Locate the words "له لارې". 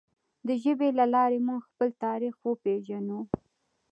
0.99-1.39